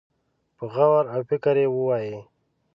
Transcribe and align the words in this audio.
په 0.57 0.63
غور 0.73 1.03
او 1.13 1.21
فکر 1.29 1.55
يې 1.61 1.67
ووايي. 1.75 2.17